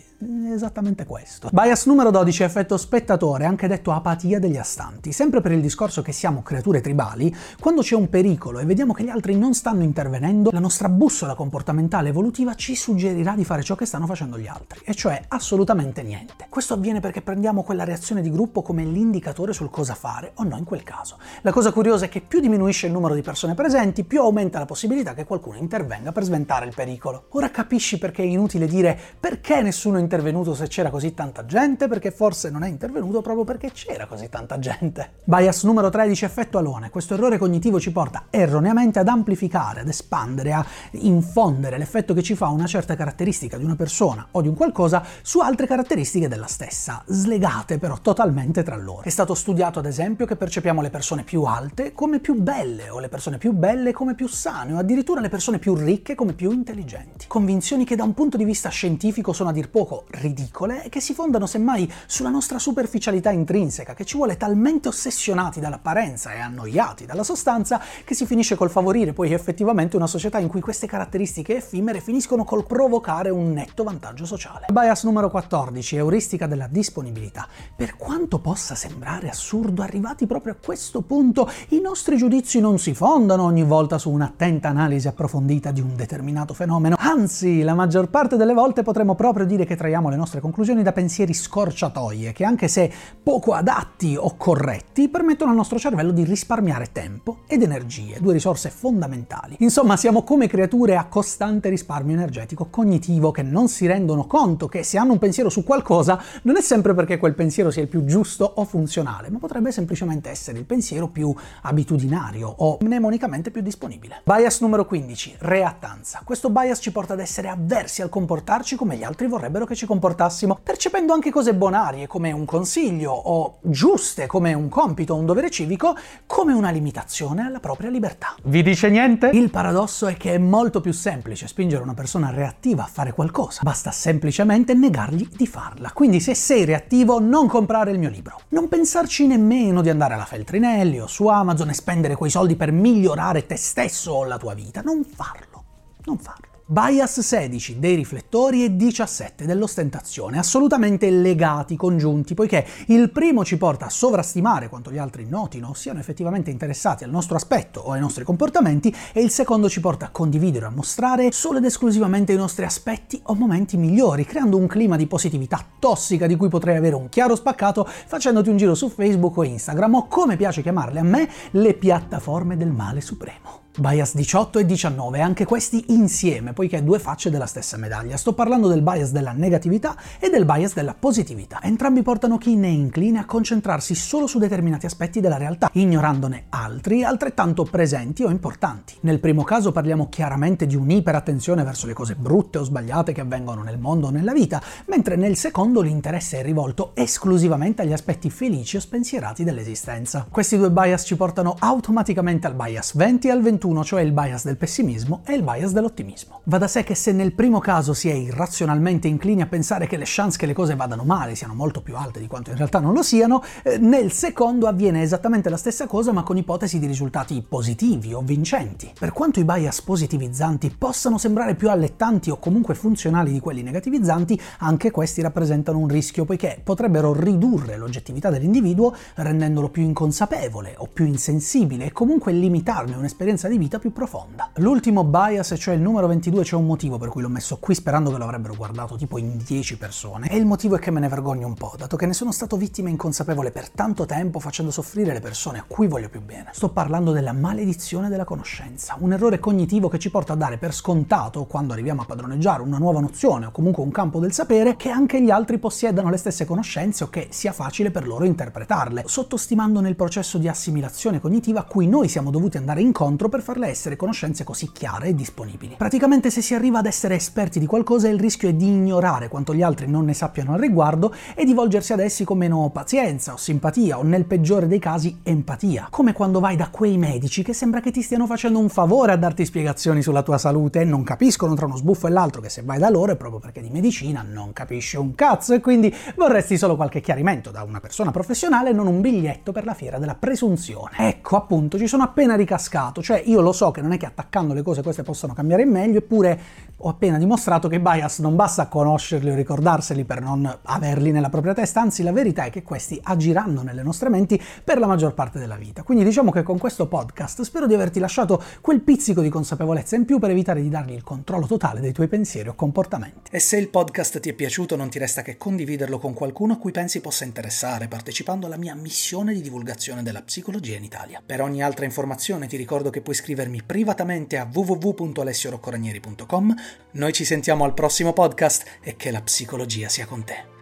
esattamente 0.53 1.07
questo. 1.07 1.49
Bias 1.53 1.87
numero 1.87 2.11
12 2.11 2.43
effetto 2.43 2.77
spettatore, 2.77 3.45
anche 3.45 3.69
detto 3.69 3.93
apatia 3.93 4.41
degli 4.41 4.57
astanti. 4.57 5.13
Sempre 5.13 5.41
per 5.41 5.53
il 5.53 5.61
discorso 5.61 6.03
che 6.03 6.11
siamo 6.11 6.43
creature 6.43 6.81
tribali, 6.81 7.33
quando 7.61 7.81
c'è 7.81 7.95
un 7.95 8.09
pericolo 8.09 8.59
e 8.59 8.65
vediamo 8.65 8.93
che 8.93 9.05
gli 9.05 9.11
altri 9.11 9.37
non 9.37 9.55
stanno 9.55 9.85
intervenendo, 9.85 10.51
la 10.51 10.59
nostra 10.59 10.89
bussola 10.89 11.37
comportamentale 11.37 12.09
evolutiva 12.09 12.55
ci 12.55 12.75
suggerirà 12.75 13.37
di 13.37 13.45
fare 13.45 13.63
ciò 13.63 13.77
che 13.77 13.87
stanno 13.87 14.07
facendo 14.07 14.41
gli 14.41 14.49
altri, 14.49 14.81
e 14.83 14.93
cioè 14.93 15.23
assolutamente 15.29 16.03
niente. 16.03 16.47
Questo 16.49 16.75
avviene 16.75 16.99
perché 16.99 17.23
prendiamo 17.23 17.63
quella 17.63 17.85
reazione 17.85 18.23
di 18.23 18.31
gruppo 18.33 18.63
come 18.63 18.83
l'indicatore 18.83 19.53
sul 19.53 19.71
cosa 19.71 19.95
fare 19.95 20.33
o 20.35 20.43
no 20.43 20.57
in 20.57 20.65
quel 20.65 20.83
caso. 20.83 21.17
La 21.43 21.53
cosa 21.53 21.71
curiosa 21.71 22.07
è 22.07 22.09
che 22.09 22.23
più 22.23 22.41
diminuisce 22.41 22.87
il 22.87 22.93
numero 22.93 23.15
di 23.15 23.23
persone 23.23 23.55
presenti, 23.55 24.03
più 24.03 24.21
aumenta 24.21 24.59
la 24.59 24.67
possibilità 24.67 25.15
che 25.15 25.25
qualcuno 25.25 25.59
intervenga 25.59 26.11
per 26.11 26.25
sventare 26.25 26.67
il 26.67 26.75
pericolo. 26.75 27.27
Ora 27.31 27.53
capisci 27.53 27.99
perché 27.99 28.25
è 28.25 28.27
inutile 28.27 28.67
dire 28.67 28.99
perché 29.21 29.60
nessuno 29.63 29.99
è 29.99 30.01
intervenuto 30.01 30.55
se 30.55 30.67
c'era 30.69 30.91
così 30.91 31.15
tanta 31.15 31.45
gente, 31.45 31.89
perché 31.89 32.11
forse 32.11 32.51
non 32.51 32.63
è 32.63 32.69
intervenuto 32.69 33.21
proprio 33.21 33.45
perché 33.45 33.71
c'era 33.73 34.07
così 34.07 34.29
tanta 34.29 34.59
gente. 34.59 35.13
Bias 35.25 35.65
numero 35.65 35.91
13, 35.91 36.25
effetto 36.25 36.59
alone. 36.59 36.91
Questo 36.91 37.15
errore 37.15 37.39
cognitivo 37.39 37.81
ci 37.81 37.93
porta 37.93 38.25
erroneamente 38.31 38.99
ad 38.99 39.09
amplificare, 39.09 39.81
ad 39.81 39.89
espandere, 39.89 40.53
a 40.53 40.65
infondere 40.93 41.79
l'effetto 41.79 42.15
che 42.15 42.23
ci 42.23 42.35
fa 42.35 42.49
una 42.49 42.67
certa 42.67 42.97
caratteristica 42.97 43.59
di 43.59 43.65
una 43.65 43.77
persona 43.77 44.29
o 44.31 44.41
di 44.41 44.49
un 44.49 44.55
qualcosa 44.55 45.05
su 45.23 45.41
altre 45.41 45.67
caratteristiche 45.67 46.29
della 46.29 46.47
stessa, 46.47 47.03
slegate 47.07 47.79
però 47.79 47.99
totalmente 48.01 48.63
tra 48.63 48.77
loro. 48.77 49.03
È 49.03 49.11
stato 49.11 49.35
studiato 49.35 49.79
ad 49.79 49.87
esempio 49.87 50.27
che 50.27 50.37
percepiamo 50.37 50.81
le 50.81 50.91
persone 50.91 51.23
più 51.23 51.43
alte 51.43 51.93
come 51.93 52.21
più 52.21 52.41
belle 52.41 52.89
o 52.89 52.99
le 52.99 53.09
persone 53.09 53.39
più 53.39 53.53
belle 53.53 53.93
come 53.93 54.15
più 54.15 54.29
sane 54.29 54.73
o 54.73 54.79
addirittura 54.79 55.21
le 55.21 55.29
persone 55.29 55.59
più 55.59 55.75
ricche 55.75 56.15
come 56.15 56.33
più 56.33 56.51
intelligenti. 56.51 57.27
Convinzioni 57.29 57.85
che 57.85 57.97
da 57.97 58.05
un 58.05 58.15
punto 58.15 58.37
di 58.37 58.45
vista 58.45 58.69
scientifico 58.69 59.33
sono 59.33 59.50
a 59.51 59.53
dir 59.53 59.71
poco 59.71 60.07
ridicole 60.11 60.85
e 60.85 60.89
che 60.89 61.01
si 61.01 61.15
fondano 61.15 61.47
semmai 61.47 61.91
sulla 62.07 62.31
nostra 62.31 62.59
superficialità 62.59 63.31
intrinseca, 63.31 63.95
che 63.95 64.05
ci 64.05 64.17
vuole 64.17 64.37
talmente 64.37 64.89
ossessionati 64.89 65.61
dall'apparenza 65.61 66.33
e 66.33 66.39
annoiati 66.39 67.07
dalla 67.07 67.23
sostanza 67.23 67.81
che 68.05 68.15
si 68.15 68.27
finisce 68.27 68.57
col 68.57 68.71
favorire 68.71 69.13
poi 69.13 69.33
effettivamente 69.33 69.97
una 69.97 70.07
società 70.07 70.39
in 70.39 70.49
cui 70.49 70.61
queste 70.61 70.87
caratteristiche 70.87 71.57
effimere 71.57 72.01
finiscono 72.01 72.45
col 72.45 72.67
provocare 72.67 73.31
un 73.31 73.53
netto 73.53 73.85
vantaggio 73.85 74.25
sociale. 74.25 74.67
Bias 74.73 75.05
numero 75.05 75.31
14, 75.31 75.97
euristica 75.97 76.47
della 76.47 76.67
disponibilità. 76.69 77.47
Per 77.75 77.97
quanto 77.97 78.39
possa 78.39 78.75
sembrare 78.75 79.29
assurdo, 79.29 79.83
arrivati 79.83 80.27
proprio 80.27 80.55
a 80.55 80.57
questo 80.65 81.03
punto, 81.03 81.51
i 81.69 81.81
nostri 81.81 82.17
giudizi 82.17 82.61
non 82.61 82.79
si 82.79 82.95
fondano 82.95 83.45
ogni 83.45 83.65
volta 83.65 83.99
su 83.99 84.11
un'attenta 84.11 84.69
analisi 84.69 85.09
approfondita 85.09 85.71
di 85.71 85.81
un 85.81 85.97
determinato 85.97 86.55
fenomeno, 86.55 86.97
anzi, 86.99 87.63
la 87.63 87.75
maggior 87.75 88.09
parte 88.09 88.37
delle 88.37 88.55
volte 88.55 88.83
potremmo 88.83 89.15
proprio 89.15 89.40
dire 89.45 89.65
che 89.65 89.77
traiamo 89.77 90.09
le 90.09 90.17
nostre 90.17 90.41
conclusioni 90.41 90.83
da 90.83 90.93
pensieri 90.93 91.33
scorciatoie, 91.33 92.33
che 92.33 92.45
anche 92.45 92.69
se 92.69 92.93
poco 93.23 93.53
adatti 93.53 94.17
o 94.17 94.37
corretti, 94.37 95.09
permettono 95.09 95.51
al 95.51 95.57
nostro 95.57 95.79
cervello 95.79 96.13
di 96.13 96.25
risparmiare 96.25 96.93
tempo 96.93 97.39
ed 97.47 97.63
energie, 97.63 98.19
due 98.21 98.33
risorse 98.33 98.71
fondamentali. 98.71 99.57
Insomma, 99.61 99.97
siamo 99.97 100.23
come 100.23 100.47
creature 100.47 100.97
a 100.97 101.07
costante 101.07 101.69
risparmio 101.69 102.15
energetico 102.15 102.67
cognitivo 102.71 103.31
che 103.31 103.43
non 103.43 103.69
si 103.69 103.87
rendono 103.87 104.27
conto 104.27 104.69
che 104.69 104.83
se 104.83 104.99
hanno 104.99 105.13
un 105.13 105.19
pensiero 105.19 105.49
su 105.49 105.65
qualcosa 105.65 106.23
non 106.43 106.57
è 106.57 106.61
sempre 106.61 106.95
perché 106.95 107.19
quel 107.19 107.35
pensiero 107.35 107.71
sia 107.71 107.83
il 107.83 107.89
più 107.89 108.05
giusto 108.05 108.45
o 108.45 108.65
funzionale, 108.65 109.31
ma 109.31 109.39
potrebbe 109.39 109.73
semplicemente 109.73 110.31
essere 110.31 110.59
il 110.59 110.65
pensiero 110.65 111.09
più 111.09 111.35
abitudinario 111.63 112.49
o 112.49 112.79
mnemonicamente 112.81 113.51
più 113.51 113.63
disponibile. 113.63 114.23
Bias 114.25 114.61
numero 114.61 114.87
15, 114.87 115.37
reattanza. 115.39 116.23
Questo 116.25 116.51
bias 116.51 116.79
ci 116.81 116.93
porta 116.93 117.13
ad 117.13 117.21
essere 117.21 117.49
avversi 117.49 118.03
al 118.03 118.09
comportarci 118.09 118.77
come 118.77 118.97
gli 118.97 119.03
altri 119.03 119.27
vorrebbero 119.31 119.65
che 119.65 119.75
ci 119.75 119.87
comportassimo, 119.87 120.59
percependo 120.63 121.15
anche 121.15 121.31
cose 121.31 121.55
bonarie 121.55 122.07
come 122.07 122.33
un 122.33 122.45
consiglio 122.45 123.13
o 123.13 123.61
giuste 123.63 124.27
come 124.27 124.53
un 124.53 124.69
compito 124.69 125.15
o 125.15 125.17
un 125.17 125.25
dovere 125.25 125.49
civico 125.49 125.97
come 126.27 126.53
una 126.53 126.69
limitazione 126.69 127.43
alla 127.47 127.61
propria 127.61 127.89
libertà. 127.89 128.35
Vi 128.43 128.63
dice 128.63 128.91
niente? 128.91 129.31
Il 129.33 129.51
paradosso 129.51 130.07
è 130.07 130.17
che 130.19 130.35
è 130.35 130.39
molto 130.39 130.83
più 130.83 130.93
semplice 130.93 131.47
spingere 131.47 131.83
una 131.83 131.95
persona 131.95 132.31
reattiva 132.31 132.83
a 132.83 132.89
fare 132.93 133.13
qualcosa, 133.13 133.61
basta 133.63 133.91
semplicemente 133.91 134.75
negargli 134.75 135.27
di 135.35 135.47
farla. 135.47 135.93
Quindi 135.93 136.21
se 136.21 136.35
sei 136.35 136.67
reattivo 136.67 137.19
non 137.21 137.47
comprare 137.47 137.93
il 137.93 137.99
mio 137.99 138.11
libro. 138.11 138.41
Non 138.49 138.69
pensarci 138.69 139.27
nemmeno 139.27 139.81
di 139.81 139.89
andare 139.89 140.15
alla 140.15 140.25
Feltrinelli 140.25 141.01
o 141.01 141.07
su 141.07 141.27
Amazon 141.29 141.71
e 141.71 141.75
spendere 141.75 142.17
quei 142.17 142.31
soldi 142.31 142.57
per 142.57 142.73
migliorare 142.73 143.47
te 143.47 143.57
stesso 143.57 144.13
o 144.13 144.25
la 144.25 144.37
tua 144.37 144.55
vita. 144.55 144.81
Non 144.83 145.05
farlo. 145.05 145.65
Non 146.05 146.19
farlo. 146.19 146.50
Bias 146.73 147.19
16 147.19 147.81
dei 147.81 147.97
riflettori 147.97 148.63
e 148.63 148.77
17 148.77 149.45
dell'ostentazione, 149.45 150.39
assolutamente 150.39 151.11
legati, 151.11 151.75
congiunti, 151.75 152.35
poiché 152.35 152.65
il 152.87 153.11
primo 153.11 153.45
ci 153.45 153.57
porta 153.57 153.87
a 153.87 153.91
sovrastimare 153.91 154.69
quanto 154.69 154.93
gli 154.93 154.99
altri 154.99 155.27
notino 155.29 155.75
siano 155.75 155.99
effettivamente 155.99 156.53
interessati 156.53 157.03
al 157.03 157.11
nostro 157.11 157.35
aspetto 157.35 157.81
o 157.81 157.91
ai 157.91 157.99
nostri 157.99 158.23
comportamenti 158.23 158.95
e 159.13 159.21
il 159.21 159.31
secondo 159.31 159.69
ci 159.69 159.81
porta 159.81 160.05
a 160.05 160.11
condividere 160.11 160.67
a 160.67 160.71
mostrare 160.71 161.33
solo 161.33 161.59
ed 161.59 161.65
esclusivamente 161.65 162.35
i 162.35 162.37
nostri 162.37 162.65
aspetti 162.65 163.21
o 163.25 163.35
momenti 163.35 163.77
migliori, 163.77 164.25
creando 164.25 164.57
un 164.57 164.69
clima 164.69 164.95
di 164.95 165.09
positività 165.09 165.67
tossica 165.77 166.29
di 166.29 166.37
cui 166.37 166.49
potrei 166.49 166.77
avere 166.77 166.95
un 166.95 167.09
chiaro 167.09 167.35
spaccato 167.35 167.85
facendoti 167.85 168.49
un 168.49 168.57
giro 168.57 168.77
su 168.77 168.91
Facebook 168.91 169.37
o 169.39 169.43
Instagram 169.43 169.95
o 169.97 170.07
come 170.07 170.37
piace 170.37 170.63
chiamarle 170.63 171.01
a 171.01 171.03
me, 171.03 171.29
le 171.51 171.75
piattaforme 171.75 172.57
del 172.57 172.71
male 172.71 173.01
supremo. 173.01 173.70
Bias 173.79 174.17
18 174.17 174.59
e 174.59 174.67
19, 174.67 175.21
anche 175.21 175.45
questi 175.45 175.85
insieme, 175.93 176.53
poiché 176.53 176.83
due 176.83 176.99
facce 176.99 177.31
della 177.31 177.47
stessa 177.47 177.77
medaglia. 177.77 178.17
Sto 178.17 178.33
parlando 178.33 178.67
del 178.67 178.83
bias 178.83 179.13
della 179.13 179.31
negatività 179.31 179.97
e 180.19 180.29
del 180.29 180.45
bias 180.45 180.75
della 180.75 180.97
positività. 180.99 181.61
Entrambi 181.63 182.03
portano 182.03 182.37
chi 182.37 182.57
ne 182.57 182.67
è 182.67 182.71
incline 182.71 183.21
a 183.21 183.25
concentrarsi 183.25 183.95
solo 183.95 184.27
su 184.27 184.41
determinati 184.41 184.87
aspetti 184.87 185.21
della 185.21 185.37
realtà, 185.37 185.71
ignorandone 185.73 186.47
altri 186.49 187.05
altrettanto 187.05 187.63
presenti 187.63 188.25
o 188.25 188.31
importanti. 188.31 188.97
Nel 189.03 189.21
primo 189.21 189.45
caso 189.45 189.71
parliamo 189.71 190.09
chiaramente 190.09 190.67
di 190.67 190.75
un'iperattenzione 190.75 191.63
verso 191.63 191.87
le 191.87 191.93
cose 191.93 192.17
brutte 192.17 192.59
o 192.59 192.65
sbagliate 192.65 193.13
che 193.13 193.21
avvengono 193.21 193.63
nel 193.63 193.79
mondo 193.79 194.09
o 194.09 194.11
nella 194.11 194.33
vita, 194.33 194.61
mentre 194.87 195.15
nel 195.15 195.37
secondo 195.37 195.81
l'interesse 195.81 196.41
è 196.41 196.43
rivolto 196.43 196.91
esclusivamente 196.95 197.83
agli 197.83 197.93
aspetti 197.93 198.31
felici 198.31 198.79
o 198.79 198.81
spensierati 198.81 199.45
dell'esistenza. 199.45 200.27
Questi 200.29 200.57
due 200.57 200.73
bias 200.73 201.05
ci 201.05 201.15
portano 201.15 201.55
automaticamente 201.57 202.49
al 202.49 202.55
bias 202.55 202.97
20 202.97 203.29
e 203.29 203.31
al 203.31 203.41
21 203.41 203.59
21, 203.61 203.85
cioè 203.85 204.01
il 204.01 204.13
bias 204.13 204.45
del 204.45 204.57
pessimismo 204.57 205.21
e 205.27 205.35
il 205.35 205.43
bias 205.43 205.73
dell'ottimismo. 205.73 206.41
Va 206.45 206.57
da 206.57 206.67
sé 206.67 206.83
che 206.83 206.95
se 206.95 207.13
nel 207.13 207.35
primo 207.35 207.59
caso 207.59 207.93
si 207.93 208.09
è 208.09 208.15
irrazionalmente 208.15 209.07
inclini 209.07 209.43
a 209.43 209.47
pensare 209.47 209.87
che 209.87 209.99
le 209.99 210.05
chance 210.07 210.39
che 210.39 210.47
le 210.47 210.55
cose 210.55 210.75
vadano 210.75 211.05
male 211.05 211.35
siano 211.35 211.53
molto 211.53 211.83
più 211.83 211.95
alte 211.97 212.19
di 212.21 212.27
quanto 212.27 212.51
in 212.51 212.57
realtà 212.57 212.79
non 212.79 212.95
lo 212.95 213.03
siano, 213.03 213.43
eh, 213.63 213.77
nel 213.77 214.13
secondo 214.13 214.67
avviene 214.67 215.03
esattamente 215.03 215.51
la 215.51 215.59
stessa 215.59 215.87
cosa 215.87 216.11
ma 216.13 216.23
con 216.23 216.39
ipotesi 216.39 216.79
di 216.79 216.87
risultati 216.87 217.45
positivi 217.47 218.15
o 218.15 218.23
vincenti. 218.23 218.91
Per 218.99 219.13
quanto 219.13 219.41
i 219.41 219.45
bias 219.45 219.83
positivizzanti 219.83 220.75
possano 220.77 221.19
sembrare 221.19 221.55
più 221.55 221.69
allettanti 221.69 222.31
o 222.31 222.39
comunque 222.39 222.75
funzionali 222.75 223.33
di 223.33 223.41
quelli 223.41 223.63
negativizzanti, 223.63 224.41
anche 224.61 224.91
questi 224.91 225.21
rappresentano 225.21 225.79
un 225.79 225.89
rischio 225.89 226.25
poiché 226.25 226.61
potrebbero 226.65 227.13
ridurre 227.13 227.77
l'oggettività 227.77 228.31
dell'individuo 228.31 228.95
rendendolo 229.17 229.69
più 229.69 229.83
inconsapevole 229.83 230.75
o 230.79 230.89
più 230.91 231.05
insensibile 231.05 231.87
e 231.87 231.93
comunque 231.93 232.33
limitarne 232.33 232.97
un'esperienza 232.97 233.49
di 233.51 233.59
vita 233.59 233.79
più 233.79 233.93
profonda. 233.93 234.51
L'ultimo 234.57 235.05
bias, 235.05 235.55
cioè 235.59 235.75
il 235.75 235.81
numero 235.81 236.07
22, 236.07 236.43
c'è 236.43 236.57
un 236.57 236.67
motivo 236.67 236.99
per 236.99 237.09
cui 237.09 237.23
l'ho 237.23 237.29
messo 237.29 237.59
qui 237.59 237.75
sperando 237.75 238.11
che 238.11 238.17
lo 238.17 238.25
avrebbero 238.25 238.55
guardato 238.55 238.97
tipo 238.97 239.19
in 239.19 239.39
10 239.45 239.77
persone 239.77 240.29
e 240.29 240.37
il 240.37 240.47
motivo 240.47 240.77
è 240.77 240.79
che 240.79 240.91
me 240.91 241.01
ne 241.01 241.09
vergogno 241.09 241.47
un 241.47 241.55
po', 241.55 241.75
dato 241.77 241.97
che 241.97 242.07
ne 242.07 242.13
sono 242.13 242.33
stato 242.33 242.57
vittima 242.57 242.89
inconsapevole 242.89 243.51
per 243.51 243.71
tanto 243.71 244.07
tempo 244.07 244.41
facendo 244.41 244.71
soffrire 244.71 245.13
le 245.13 245.21
persone 245.21 245.59
a 245.59 245.65
cui 245.67 245.87
voglio 245.87 246.09
più 246.09 246.23
bene. 246.23 246.51
Sto 246.53 246.71
parlando 246.71 247.13
della 247.13 247.33
maledizione 247.33 248.09
della 248.09 248.25
conoscenza, 248.25 248.97
un 249.01 249.13
errore 249.13 249.39
cognitivo 249.39 249.89
che 249.89 249.99
ci 249.99 250.11
porta 250.11 250.33
a 250.33 250.37
dare 250.37 250.59
per 250.59 250.73
scontato, 250.73 251.45
quando 251.45 251.73
arriviamo 251.73 252.03
a 252.03 252.05
padroneggiare 252.05 252.63
una 252.63 252.79
nuova 252.79 253.01
nozione 253.01 253.47
o 253.47 253.51
comunque 253.51 253.83
un 253.83 253.91
campo 253.91 254.21
del 254.21 254.33
sapere, 254.33 254.77
che 254.77 254.91
anche 254.91 255.23
gli 255.23 255.31
altri 255.31 255.59
possiedano 255.59 256.11
le 256.11 256.17
stesse 256.17 256.45
conoscenze 256.45 257.05
o 257.05 257.11
che 257.11 257.29
sia 257.31 257.53
facile 257.53 257.91
per 257.91 258.07
loro 258.07 258.25
interpretarle, 258.25 259.05
sottostimando 259.07 259.81
nel 259.81 259.97
processo 259.97 260.39
di 260.39 260.49
assimilazione 260.49 261.21
cognitiva 261.21 261.61
a 261.61 261.65
cui 261.65 261.87
noi 261.87 262.09
siamo 262.09 262.31
dovuti 262.31 262.57
andare 262.57 262.81
incontro 262.81 263.29
per 263.29 263.40
farle 263.41 263.69
essere 263.69 263.97
conoscenze 263.97 264.45
così 264.45 264.71
chiare 264.73 265.09
e 265.09 265.15
disponibili. 265.15 265.75
Praticamente 265.77 266.31
se 266.31 266.43
si 266.43 266.55
arriva 266.55 266.79
ad 266.79 266.87
essere 266.87 267.15
esperti 267.15 267.59
di 267.59 267.67
qualcosa 267.67 268.09
il 268.09 268.19
rischio 268.19 268.49
è 268.49 268.55
di 268.55 268.67
ignorare 268.67 269.29
quanto 269.29 269.55
gli 269.55 269.63
altri 269.63 269.89
non 269.89 270.05
ne 270.05 270.15
sappiano 270.15 270.55
al 270.55 270.61
riguardo 270.61 271.15
e 271.35 271.45
di 271.45 271.55
volgersi 271.55 271.93
ad 271.93 272.01
essi 272.01 272.25
con 272.25 272.39
meno 272.39 272.71
pazienza 272.71 273.33
o 273.33 273.37
simpatia 273.37 273.99
o 273.99 274.03
nel 274.03 274.25
peggiore 274.25 274.67
dei 274.67 274.79
casi 274.79 275.21
empatia. 275.23 275.89
Come 275.91 276.13
quando 276.13 276.41
vai 276.41 276.57
da 276.57 276.69
quei 276.71 276.99
medici 276.99 277.43
che 277.43 277.53
sembra 277.53 277.81
che 277.81 277.91
ti 277.91 278.03
stiano 278.03 278.27
facendo 278.27 278.59
un 278.59 278.69
favore 278.69 279.13
a 279.13 279.17
darti 279.17 279.45
spiegazioni 279.45 280.03
sulla 280.03 280.23
tua 280.23 280.39
salute 280.39 280.81
e 280.81 280.85
non 280.85 281.03
capiscono 281.03 281.55
tra 281.55 281.67
uno 281.67 281.77
sbuffo 281.77 282.07
e 282.07 282.11
l'altro 282.11 282.41
che 282.41 282.49
se 282.49 282.63
vai 282.63 282.79
da 282.79 282.91
loro 282.91 283.13
è 283.13 283.17
proprio 283.17 283.41
perché 283.41 283.61
di 283.61 283.71
medicina 283.71 284.25
non 284.27 284.53
capisci 284.53 284.97
un 284.97 285.15
cazzo 285.15 285.55
e 285.55 285.61
quindi 285.61 285.95
vorresti 286.17 286.57
solo 286.57 286.77
qualche 286.77 287.01
chiarimento 287.01 287.51
da 287.51 287.63
una 287.63 287.81
persona 287.81 288.11
professionale 288.11 288.71
e 288.71 288.73
non 288.73 288.87
un 288.87 289.01
biglietto 289.01 289.53
per 289.53 289.65
la 289.65 289.75
fiera 289.75 289.99
della 289.99 290.15
presunzione. 290.15 290.97
Ecco 290.99 291.37
appunto 291.37 291.79
ci 291.79 291.87
sono 291.87 292.03
appena 292.03 292.35
ricascato, 292.37 293.03
cioè 293.03 293.23
io 293.31 293.41
lo 293.41 293.53
so 293.53 293.71
che 293.71 293.81
non 293.81 293.93
è 293.93 293.97
che 293.97 294.07
attaccando 294.07 294.53
le 294.55 294.63
cose 294.63 294.83
queste 294.83 295.03
possano 295.03 295.35
cambiare 295.35 295.63
in 295.63 295.71
meglio, 295.71 295.99
eppure 295.99 296.41
ho 296.77 296.89
appena 296.89 297.19
dimostrato 297.19 297.69
che 297.69 297.79
bias 297.79 298.19
non 298.19 298.37
basta 298.37 298.67
conoscerli 298.67 299.31
o 299.31 299.35
ricordarseli 299.35 300.05
per 300.05 300.21
non 300.21 300.59
averli 300.63 301.13
nella 301.13 301.29
propria 301.29 301.55
testa, 301.55 301.81
anzi 301.81 302.03
la 302.03 302.13
verità 302.13 302.45
è 302.45 302.51
che 302.51 302.63
questi 302.63 302.99
agiranno 303.03 303.63
nelle 303.63 303.83
nostre 303.83 304.09
menti 304.09 304.41
per 304.65 304.79
la 304.79 304.87
maggior 304.87 305.15
parte 305.15 305.39
della 305.39 305.57
vita. 305.57 305.83
Quindi 305.83 306.05
diciamo 306.05 306.31
che 306.31 306.43
con 306.43 306.59
questo 306.59 306.89
podcast 306.89 307.43
spero 307.43 307.67
di 307.67 307.75
averti 307.75 308.01
lasciato 308.01 308.43
quel 308.61 308.81
pizzico 308.81 309.21
di 309.21 309.29
consapevolezza 309.29 309.95
in 309.97 310.05
più 310.05 310.19
per 310.19 310.31
evitare 310.31 310.63
di 310.63 310.69
dargli 310.69 310.93
il 310.93 311.05
controllo 311.05 311.47
totale 311.47 311.81
dei 311.81 311.93
tuoi 311.93 312.09
pensieri 312.09 312.49
o 312.49 312.55
comportamenti. 312.55 313.31
E 313.31 313.39
se 313.39 313.57
il 313.59 313.69
podcast 313.69 314.19
ti 314.19 314.31
è 314.31 314.33
piaciuto 314.33 314.75
non 314.75 314.89
ti 314.89 314.99
resta 314.99 315.23
che 315.23 315.37
condividerlo 315.37 315.99
con 315.99 316.15
qualcuno 316.15 316.55
a 316.55 316.57
cui 316.57 316.73
pensi 316.73 317.01
possa 317.01 317.25
interessare 317.25 317.89
partecipando 317.89 318.47
alla 318.47 318.57
mia 318.57 318.75
missione 318.75 319.35
di 319.35 319.41
divulgazione 319.41 320.03
della 320.03 320.23
psicologia 320.23 320.77
in 320.77 320.85
Italia. 320.85 321.23
Per 321.25 321.41
ogni 321.41 321.63
altra 321.63 321.85
informazione 321.85 322.47
ti 322.47 322.57
ricordo 322.57 322.91
che 322.91 323.03
puoi 323.03 323.15
scrivermi 323.21 323.63
privatamente 323.63 324.39
a 324.39 324.49
www.alessioroccoranieri.com 324.51 326.55
noi 326.93 327.13
ci 327.13 327.25
sentiamo 327.25 327.65
al 327.65 327.75
prossimo 327.75 328.13
podcast 328.13 328.79
e 328.81 328.97
che 328.97 329.11
la 329.11 329.21
psicologia 329.21 329.89
sia 329.89 330.07
con 330.07 330.25
te. 330.25 330.60